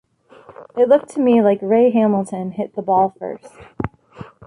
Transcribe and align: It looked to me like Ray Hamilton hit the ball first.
It 0.75 0.89
looked 0.89 1.09
to 1.09 1.19
me 1.19 1.43
like 1.43 1.59
Ray 1.61 1.91
Hamilton 1.91 2.53
hit 2.53 2.73
the 2.73 2.81
ball 2.81 3.13
first. 3.19 3.53